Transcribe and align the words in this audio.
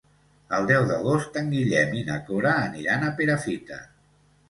El 0.59 0.63
deu 0.71 0.87
d'agost 0.91 1.37
en 1.43 1.53
Guillem 1.57 1.95
i 2.01 2.03
na 2.09 2.19
Cora 2.33 2.57
aniran 2.65 3.07
a 3.07 3.15
Perafita. 3.23 3.83